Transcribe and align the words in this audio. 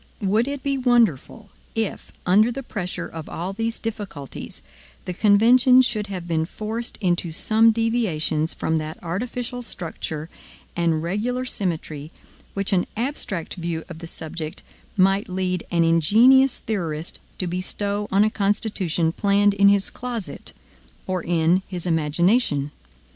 Would 0.23 0.47
it 0.47 0.63
be 0.63 0.79
wonderful 0.79 1.51
if, 1.75 2.11
under 2.25 2.51
the 2.51 2.63
pressure 2.63 3.07
of 3.07 3.29
all 3.29 3.53
these 3.53 3.77
difficulties, 3.77 4.63
the 5.05 5.13
convention 5.13 5.83
should 5.83 6.07
have 6.07 6.27
been 6.27 6.47
forced 6.47 6.97
into 7.01 7.31
some 7.31 7.69
deviations 7.69 8.51
from 8.55 8.77
that 8.77 8.97
artificial 9.03 9.61
structure 9.61 10.27
and 10.75 11.03
regular 11.03 11.45
symmetry 11.45 12.11
which 12.55 12.73
an 12.73 12.87
abstract 12.97 13.53
view 13.53 13.83
of 13.89 13.99
the 13.99 14.07
subject 14.07 14.63
might 14.97 15.29
lead 15.29 15.67
an 15.69 15.83
ingenious 15.83 16.57
theorist 16.57 17.19
to 17.37 17.45
bestow 17.45 18.07
on 18.11 18.23
a 18.23 18.31
Constitution 18.31 19.11
planned 19.11 19.53
in 19.53 19.67
his 19.69 19.91
closet 19.91 20.51
or 21.05 21.21
in 21.23 21.61
his 21.67 21.85
imagination? 21.85 22.71